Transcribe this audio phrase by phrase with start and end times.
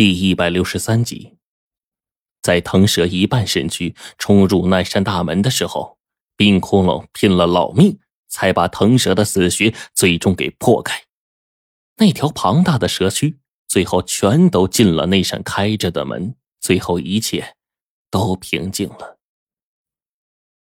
[0.00, 1.36] 第一百六十三集，
[2.40, 5.98] 在腾蛇一半身躯冲入那扇大门的时候，
[6.38, 11.02] 冰窟窿拼了老命，才把腾蛇的死穴最终给破开。
[11.98, 17.56] 那条庞大的蛇躯最后全都进了那扇开着的门，最后一切
[18.10, 19.18] 都平静了。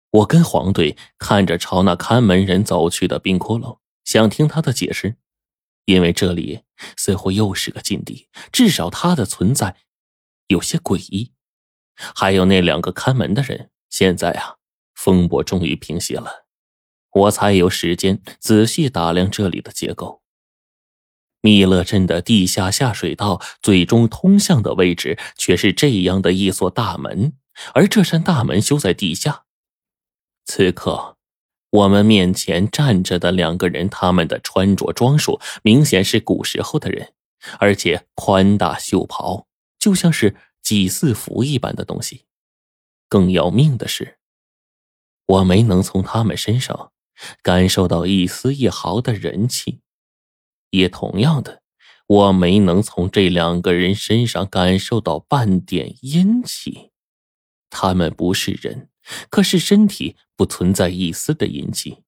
[0.09, 5.17] 我跟黄队看着朝那看门人走去的冰窟窿，想听他的解释。
[5.87, 6.63] 因为这里
[6.97, 9.77] 似乎又是个禁地，至少他的存在
[10.47, 11.31] 有些诡异。
[11.95, 14.57] 还有那两个看门的人，现在啊，
[14.93, 16.45] 风波终于平息了，
[17.11, 20.21] 我才有时间仔细打量这里的结构。
[21.39, 27.37] 密勒镇的地下下水道最终通向的位置，却是这样的一所大门，
[27.73, 29.45] 而这扇大门修在地下。
[30.43, 31.16] 此刻。
[31.77, 37.13] 我们面前站着的两个人，他们的穿着装束明显是古时候的人，
[37.59, 39.45] 而且宽大袖袍，
[39.77, 42.25] 就像是祭祀服一般的东西。
[43.07, 44.17] 更要命的是，
[45.27, 46.91] 我没能从他们身上
[47.43, 49.81] 感受到一丝一毫的人气，
[50.71, 51.61] 也同样的，
[52.07, 56.91] 我没能从这两个人身上感受到半点阴气。
[57.69, 58.89] 他们不是人。
[59.29, 62.03] 可是身体不存在一丝的阴气，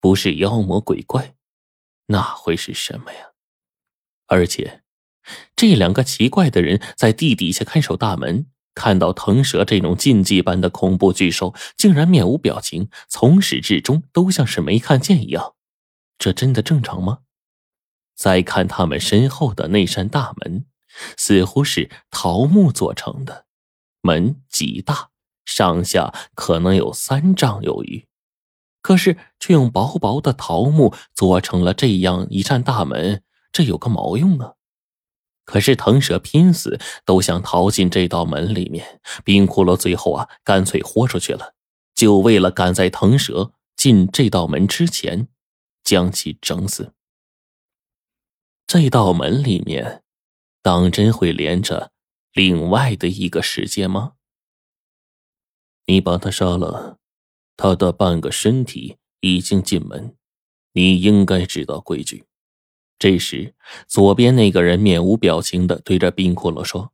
[0.00, 1.34] 不是妖魔鬼怪，
[2.06, 3.32] 那会是什么呀？
[4.26, 4.82] 而且，
[5.54, 15.54] 这两个奇怪的人在地底下看守大门，看到腾蛇这种禁忌般的恐怖巨兽，竟然面无表情，从始至终都像是没看见一样，
[16.18, 17.20] 这真的正常吗？
[18.14, 20.66] 再看他们身后的那扇大门，
[21.16, 23.46] 似乎是桃木做成的，
[24.02, 25.10] 门极大。
[25.44, 28.06] 上下可能有三丈有余，
[28.82, 34.54] 可是却用薄薄的桃木做成了这样一扇大门，这有个毛用啊！
[35.44, 41.54] 可是腾蛇拼死都想逃进这道门里面，冰骷髅最后啊，干脆豁出去了，
[41.94, 45.26] 就为了赶在腾蛇进这道门之前
[45.82, 46.94] 将其整死。
[48.68, 50.04] 这道门里面，
[50.62, 51.90] 当真会连着
[52.32, 54.12] 另外的一个世界吗？
[55.90, 56.98] 你把他杀了，
[57.56, 60.14] 他的半个身体已经进门，
[60.72, 62.26] 你应该知道规矩。
[62.96, 63.56] 这时，
[63.88, 66.92] 左边那个人面无表情的对着冰骷髅说：“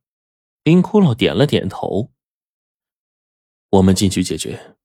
[0.63, 2.09] 冰骷髅点了点头。
[3.69, 4.75] 我们进去解决。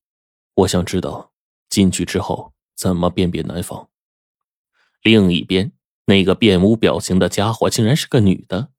[0.56, 1.32] 我想知道
[1.70, 3.88] 进去之后怎么辨别男方。”
[5.00, 5.72] 另一边，
[6.04, 8.72] 那个面无表情的家伙竟然是个女的，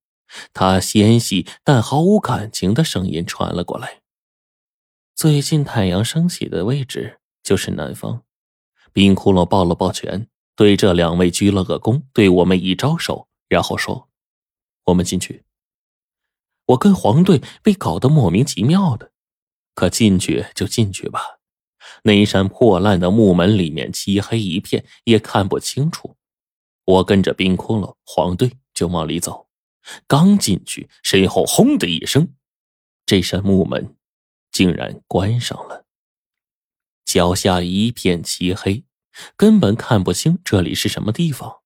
[0.54, 4.03] 她纤细但毫无感情的声音传了过来。
[5.16, 8.24] 最近太阳升起的位置就是南方。
[8.92, 14.10] 冰窟窿抱了抱拳，对这两位鞠了个躬，对我们一招手，然后说
[14.86, 15.44] ：“我们进去。”
[16.68, 19.12] 我跟黄队被搞得莫名其妙的，
[19.76, 21.40] 可进去就进去吧。
[22.04, 26.16] 那一扇破烂的木门里面漆黑一片，也看不清楚。
[26.86, 29.48] 我跟着冰窟窿、黄队就往里走，
[30.08, 32.34] 刚进去，身后轰的一声，
[33.06, 33.96] 这扇木门。
[34.54, 35.86] 竟然关上了，
[37.04, 38.86] 脚下一片漆黑，
[39.36, 41.62] 根本看不清这里是什么地方。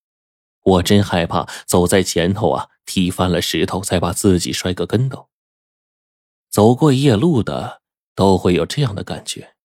[0.63, 5.29] 我真害怕走在前头啊，踢翻了石头，再把自己摔个跟头。
[6.49, 7.81] 走过夜路的
[8.15, 9.55] 都会有这样的感觉，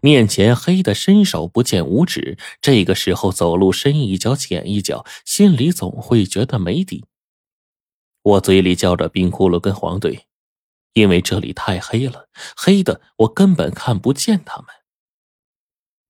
[0.00, 7.04] 面前黑的伸手不见五指，这个时候走路深一脚浅一脚，心里总会觉得没底。
[8.22, 10.26] 我嘴里叫着冰窟窿跟黄队。
[10.92, 14.66] 因为这里太黑了，黑的我根本看不见他们。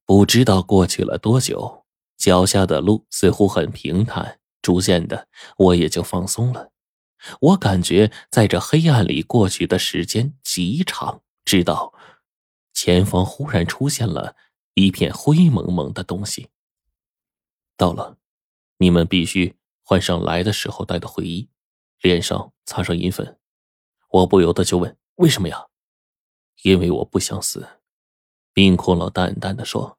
[0.07, 1.85] 不知道过去了多久，
[2.17, 6.71] 脚下的路似乎很平坦，逐渐的我也就放松了。
[7.41, 11.93] 我感觉在这黑暗里过去的时间极长，直到
[12.73, 14.37] 前方忽然出现了
[14.75, 16.49] 一片灰蒙蒙的东西。
[17.77, 18.17] 到了，
[18.79, 21.49] 你们必须换上来的时候带的灰衣，
[22.01, 23.39] 脸上擦上银粉。
[24.11, 25.67] 我不由得就问：“为什么呀
[26.63, 27.67] ？”“因为我不想死。”
[28.53, 29.99] 冰骷髅淡淡的说。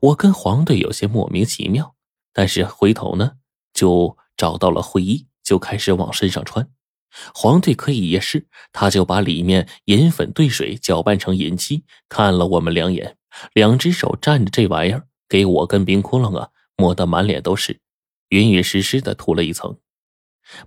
[0.00, 1.94] 我跟黄队有些莫名其妙，
[2.32, 3.32] 但是回头呢，
[3.74, 6.70] 就找到了会衣，就开始往身上穿。
[7.34, 13.18] 黄队可以也是，他就把里面银粉兑水搅拌成银漆，看了我们两眼，
[13.52, 17.80] 两只手蘸着这玩意儿，给我跟冰窟窿啊抹得满脸都是，
[18.30, 19.78] 匀匀实实的涂了一层，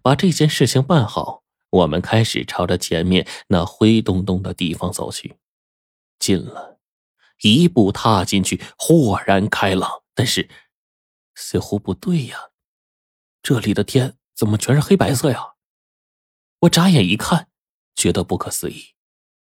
[0.03, 1.43] 把这件事情办好。
[1.69, 5.37] 我们开始朝着前面那灰洞洞的地方走去，
[6.17, 6.79] 近了，
[7.41, 10.03] 一步踏进去，豁然开朗。
[10.13, 10.49] 但是，
[11.35, 12.49] 似乎不对呀，
[13.41, 15.53] 这里的天怎么全是黑白色呀？
[16.61, 17.47] 我眨眼一看，
[17.95, 18.95] 觉得不可思议。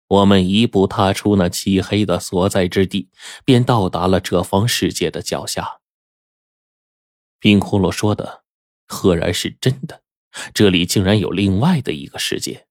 [0.08, 3.10] 我们一步踏出那漆黑的所在之地，
[3.44, 5.80] 便到达了这方世界的脚下。
[7.38, 8.44] 冰窟窿说的，
[8.86, 10.02] 赫然是真的。
[10.54, 12.66] 这里竟然有另外的一个世界。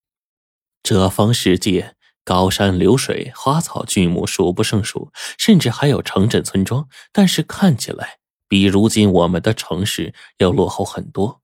[0.83, 6.87] 这方世界高山流水，花草巨木数不胜数，甚至还有城镇村庄。
[7.11, 8.17] 但是看起来
[8.47, 11.41] 比如今我们的城市要落后很多。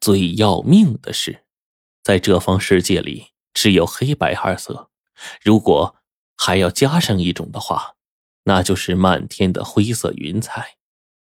[0.00, 1.44] 最要命的是，
[2.02, 4.90] 在这方世界里只有黑白二色。
[5.42, 5.96] 如果
[6.36, 7.94] 还要加上一种的话，
[8.44, 10.76] 那就是漫天的灰色云彩。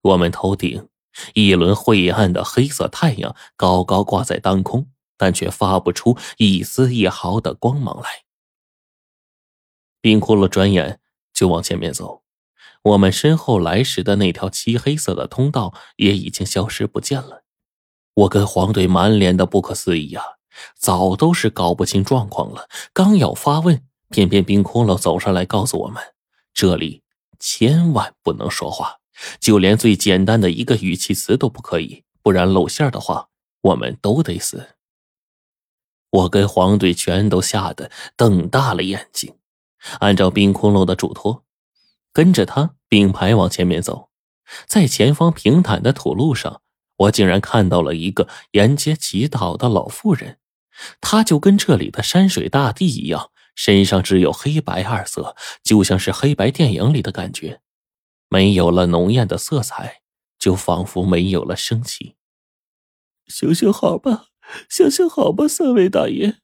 [0.02, 0.88] 我们头顶
[1.34, 8.08] 一轮晦暗的黑色太阳高高挂在当空，但却发不出一丝一毫的光芒来。
[10.00, 11.00] 冰窟窿转眼
[11.32, 12.22] 就往前面走，
[12.82, 17.44] 我们身后来时的那条漆黑色的通道也已经消失不见了。
[18.14, 20.22] 我跟黄队满脸的不可思议呀。
[20.74, 26.02] 早都是搞不清状况了，刚要发问，偏偏冰窟窿走上来告诉我们：
[26.54, 27.02] 这里
[27.38, 28.96] 千万不能说话，
[29.40, 33.28] 就连最简单的一个语气词都不可以，不然露馅的话，
[33.60, 34.70] 我们都得死。
[36.10, 39.34] 我跟黄队全都吓得瞪大了眼睛，
[40.00, 41.44] 按照冰窟窿的嘱托，
[42.12, 44.08] 跟着他并排往前面走，
[44.66, 46.62] 在前方平坦的土路上，
[46.96, 50.38] 我竟然看到了一个沿街乞讨的老妇人。
[51.00, 57.60] 他就跟这里的山水大地一样，身上只有黑白二色，就像是黑白电影里的感觉，
[58.28, 60.02] 没有了浓艳的色彩，
[60.38, 62.16] 就仿佛没有了生气。
[63.26, 64.26] 行行好吧，
[64.68, 66.36] 行行好吧，三位大爷。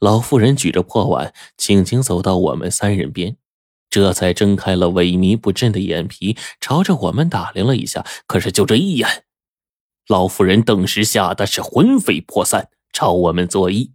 [0.00, 3.36] 老妇人举着破碗，轻轻走到我们三人边，
[3.88, 8.04] 这才睁开了萎靡不振的眼皮，朝着我们打量了一下。
[8.26, 9.24] 可是就这一眼，
[10.08, 12.70] 老妇人顿时吓得是魂飞魄散。
[12.92, 13.92] 朝我们作揖，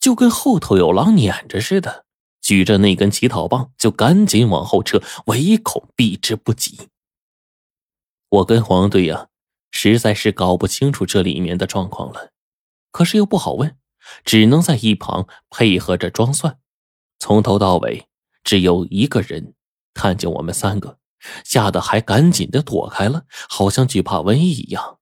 [0.00, 2.06] 就跟后头有狼撵着似的，
[2.48, 6.88] 举着那根乞讨棒就赶紧往后撤，唯恐避之不及。
[8.30, 9.28] 我跟黄队呀，
[9.70, 12.30] 实在是搞不清楚这里面的状况了，
[12.90, 13.76] 可是又不好问，
[14.24, 16.58] 只能在一旁配合着装蒜。
[17.18, 18.06] 从头到尾，
[18.42, 19.52] 只有一个人
[19.92, 20.96] 看见我们三个，
[21.44, 24.98] 吓得还赶紧的躲开了，好像惧怕瘟疫一样。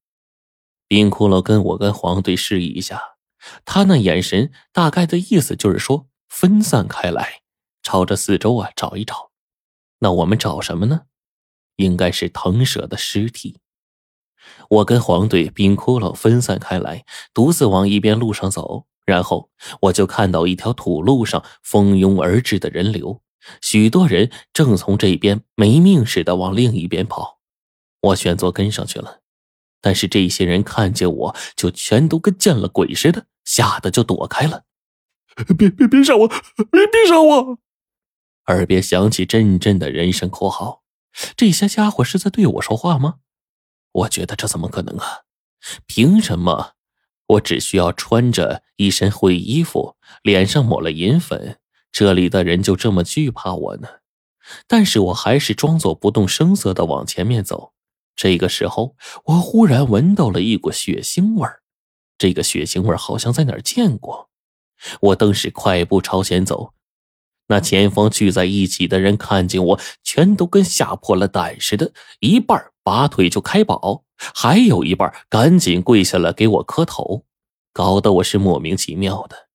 [0.88, 3.00] 冰骷髅跟我跟黄队示意一下，
[3.64, 6.08] 他那眼神大概的意思就是说
[6.38, 7.40] 分散开来，
[7.82, 9.30] 朝着四周啊找一找。
[10.00, 11.04] 那我们找什么呢？
[11.76, 13.58] 应该是腾蛇的尸体。
[14.68, 18.84] 我跟黄队、冰骷髅分散开来，独自往一边路上走。
[19.06, 19.50] 然后
[19.80, 23.22] 我就看到一条土路上蜂拥而至的人流，
[23.62, 27.40] 许多人正从这边没命似的往另一边跑。
[28.02, 29.22] 我选择跟上去了。
[29.80, 34.64] 但是这些人看见我就全都跟见了鬼似的，吓得就躲开了。
[35.44, 36.28] 别别别杀我！
[36.28, 37.58] 别别杀我！
[38.46, 40.82] 耳边响起阵阵的人声口号。
[41.36, 43.16] 这些家伙是在对我说话吗？
[43.92, 45.22] 我觉得这怎么可能啊？
[45.86, 46.72] 凭什么
[47.26, 51.58] 我只需要穿着一身灰衣服，脸上抹了银粉，
[51.90, 53.88] 这里的人就这么惧怕我呢？
[54.68, 57.72] 但是我还是装作不动声色的往前面走。
[58.14, 61.62] 这个时候，我忽然闻到了一股血腥味儿，
[62.16, 64.30] 这个血腥味儿好像在哪儿见过。
[65.00, 66.72] 我登时快步朝前走，
[67.48, 77.24] 那前方聚在一起的人看见我，全都跟吓破了胆似的，一半拔腿就开跑，还有一半赶紧跪下来给我磕头，
[77.72, 79.48] 搞得我是莫名其妙的。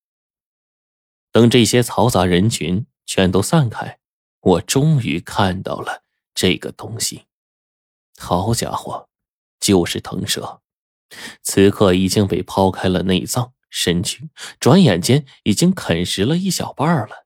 [1.30, 3.98] 等这些嘈杂人群全都散开，
[4.40, 6.02] 我终于看到了
[6.34, 7.24] 这个东西。
[8.18, 9.08] 好家伙，
[9.58, 10.60] 就是腾蛇，
[11.42, 14.28] 此刻已经被抛开了内脏身躯，
[14.60, 17.24] 转眼间已经啃食了一小半了。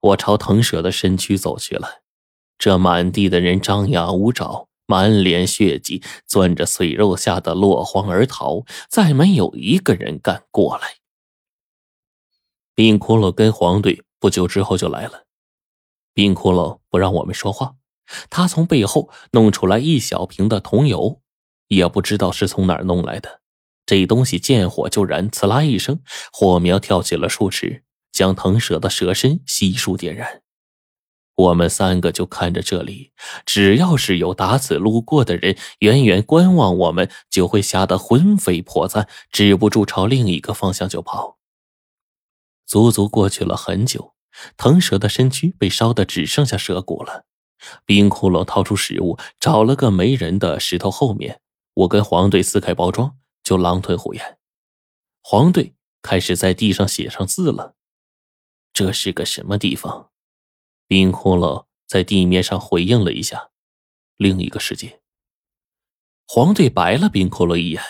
[0.00, 2.02] 我朝腾蛇的身躯走去了，
[2.58, 10.96] 这满地的人张牙舞爪，满脸血迹，攥着碎肉吓得落荒而逃，再没有一个人敢过来。
[12.74, 15.24] 冰窟窿跟黄队不久之后就来了，
[16.12, 17.74] 冰窟窿不让我们说话。
[18.30, 21.20] 他从背后弄出来一小瓶的桐油，
[21.66, 23.40] 也不知道是从哪儿弄来的。
[23.88, 30.42] 这东西见火就燃，刺啦一声，火苗跳起了数尺，将腾蛇的蛇身悉数点燃。
[31.36, 33.12] 我们三个就看着这里，
[33.46, 41.38] 只要是有打此路过的人，远远观望，我们就会吓得魂飞魄散，止不住朝另一个方向就跑。
[42.66, 44.12] 足足过去了很久，
[44.58, 47.24] 腾蛇的身躯被烧得只剩下蛇骨了。
[47.86, 51.40] 冰窟窿掏出食物，找了个没人的石头后面。
[51.72, 53.16] 我跟黄队撕开包装，
[53.48, 54.38] 就狼吞虎咽。
[55.22, 57.76] 黄队开始在地上写上字了。
[58.74, 60.12] 这是个什么地方？
[60.86, 63.50] 冰窟窿在地面上回应了一下
[64.18, 65.00] ：“另一个世界。”
[66.28, 67.82] 黄队白了冰窟窿一眼，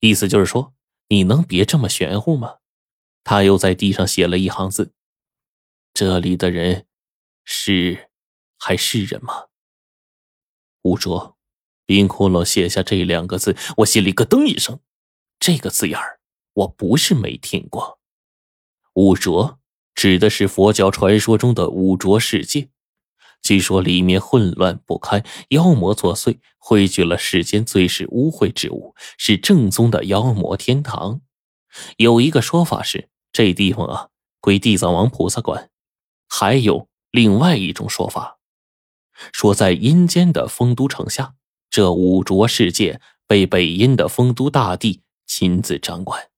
[0.00, 0.74] 意思就是说
[1.08, 2.58] ：“你能别这么玄乎吗？”
[3.24, 4.92] 他又在地上写了一行字
[5.94, 6.86] ：“这里的人
[7.42, 8.10] 是
[8.58, 9.46] 还是人吗？”
[10.84, 11.38] 吴卓，
[11.86, 14.78] 冰窟窿写下这两个字，我心里咯噔一声。
[15.46, 16.18] 这个字眼儿，
[16.54, 18.00] 我不是没听过。
[18.94, 19.60] 五浊
[19.94, 22.70] 指的是佛教传说中的五浊世界，
[23.42, 31.20] 据说里面混乱不堪，妖魔作祟，汇聚了世间最是污秽之物，是正宗的妖魔天堂。
[31.98, 34.08] 有一个说法是，这地方啊
[34.40, 35.68] 归地藏王菩萨管；
[36.28, 38.40] 还有另外一种说法。
[39.32, 41.36] 说在阴间的丰都城下，
[41.70, 46.28] 这五浊世界被北阴的丰都大帝亲自掌管。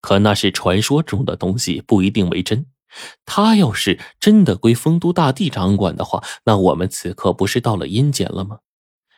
[0.00, 2.66] 可那是传说中的东西，不一定为真。
[3.24, 8.60] 他要是真的归丰都大帝掌管的话，那我们此刻不是到了阴间了吗？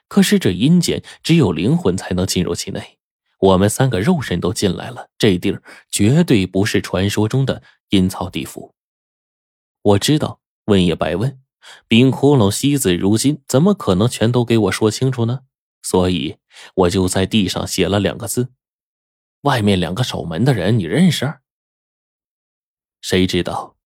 [0.08, 2.98] 可是这阴间只有灵魂才能进入其内，
[3.38, 8.74] 我们三个肉身都进来了，这地儿绝对不是传说中的阴曹地府。
[9.82, 11.38] 我知道，问也白问。
[11.86, 15.40] 冰窟窿惜字如金，怎么可能全都给我说清楚呢？
[15.82, 16.38] 所以
[16.74, 18.52] 我就在地上写了两个字
[19.42, 21.40] ：“外面两个守门的人，你认识？”
[23.00, 23.76] 谁知道，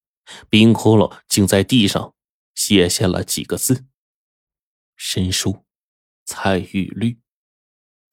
[0.48, 2.14] 冰窟窿竟在地上
[2.54, 3.84] 写下了几个字
[4.96, 5.64] ：“申叔，
[6.24, 7.20] 蔡玉律。”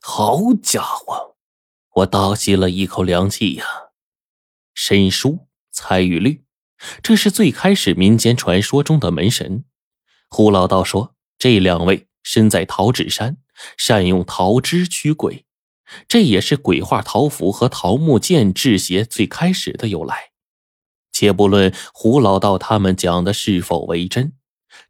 [0.01, 1.37] 好家伙，
[1.95, 3.65] 我倒吸了一口凉气呀！
[4.73, 6.45] 申叔，蔡玉律。
[7.03, 9.65] 这是最开始民间传说中的门神。
[10.29, 13.37] 胡老道说，这两位身在桃纸山，
[13.77, 15.45] 善用桃枝驱鬼，
[16.07, 20.31] 这也是鬼画桃符和桃木剑制邪最开始的由来。
[21.11, 24.33] 且不论胡老道他们讲的是否为真，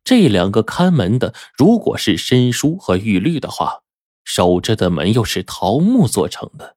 [0.03, 3.81] 这两个看门的，如果是申叔和玉律的话，
[4.23, 6.75] 守着的门又是桃木做成的，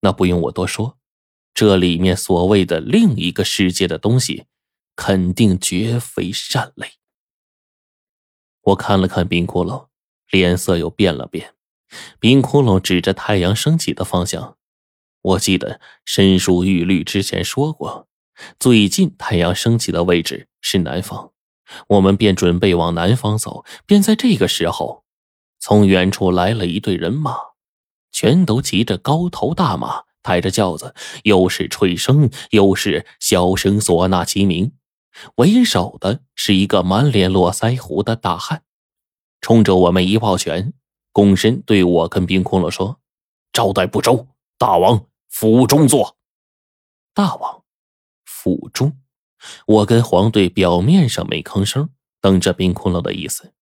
[0.00, 0.98] 那不用我多说。
[1.52, 4.46] 这里面所谓的另一个世界的东西，
[4.94, 6.92] 肯定绝非善类。
[8.62, 9.86] 我看了看冰窟窿，
[10.34, 11.54] 脸色又变了变。
[12.18, 14.56] 冰窟窿指着太阳升起的方向，
[15.22, 18.08] 我记得申叔玉律之前说过，
[18.58, 21.30] 最近太阳升起的位置是南方，
[21.86, 23.64] 我们便准备往南方走。
[23.86, 25.04] 便在这个时候，
[25.60, 27.36] 从远处来了一队人马，
[28.10, 30.02] 全都骑着高头大马。
[30.24, 34.72] 抬着轿子，又是吹笙，又是箫声，唢呐齐鸣。
[35.36, 38.62] 为首的是一个满脸络腮胡的大汉，
[39.44, 40.72] 冲着我们一抱拳，
[41.12, 42.98] 躬身对我跟冰窟窿说
[43.52, 46.16] ：“招待不周，大王府中坐。”
[47.12, 47.62] 大王
[48.24, 48.96] 府中，
[49.66, 51.90] 我跟黄队表面上没吭声，
[52.22, 53.52] 等着冰窟窿的意思。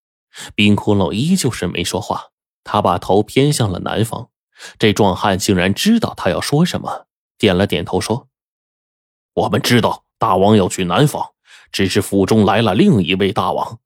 [0.55, 2.29] 冰窟窿依旧是没说话，
[2.63, 4.31] 他把头偏向了南方。
[4.79, 8.29] 这壮汉竟然知道他要说什么，点了点头说
[9.35, 11.33] ：“我们知道大王要去南方，
[11.73, 13.81] 只是府中来了另一位大王，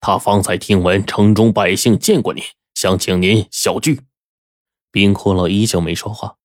[0.00, 2.42] 他方才听闻城中百姓见过您，
[2.74, 4.02] 想请您小聚。”
[4.90, 6.36] 冰窟窿依旧没说话，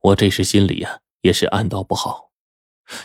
[0.00, 2.30] 我这时心里呀也是暗道不好，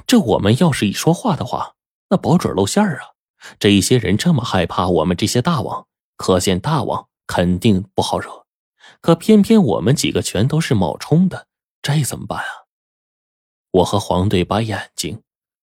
[0.05, 1.75] 这我们要是一说话的话，
[2.09, 3.13] 那保准露馅儿啊！
[3.57, 5.87] 这一些人这么害怕我们这些大王，
[6.17, 8.45] 可见大王肯定不好惹。
[9.01, 11.47] 可偏偏我们几个全都是冒充的，
[11.81, 12.65] 这怎么办啊？
[13.71, 15.21] 我和黄队把眼睛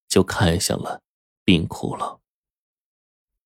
[0.09, 1.01] 就看向了
[1.45, 2.19] 冰窟窿。